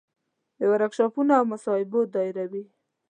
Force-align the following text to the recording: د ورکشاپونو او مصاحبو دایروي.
د 0.57 0.59
ورکشاپونو 0.71 1.31
او 1.39 1.45
مصاحبو 1.53 1.99
دایروي. 2.13 2.63